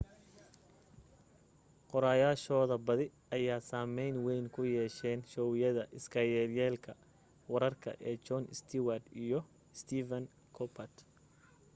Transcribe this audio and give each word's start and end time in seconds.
qoraayaashooda 1.91 2.75
badi 2.87 3.05
ayaa 3.37 3.65
saamayn 3.69 4.15
wayn 4.25 4.45
ku 4.55 4.61
yeesheen 4.75 5.19
showyada 5.33 5.83
iska 5.97 6.21
yelyeelka 6.33 6.91
wararka 7.51 7.89
ee 8.09 8.15
jon 8.25 8.43
stewart 8.59 9.05
iyo 9.23 9.39
stephen 9.81 10.23
colbert 10.55 10.95